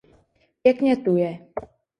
Pěkně 0.61 0.95
tu 0.97 1.17
je. 1.17 1.39